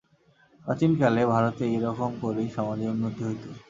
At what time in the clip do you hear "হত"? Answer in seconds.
3.27-3.43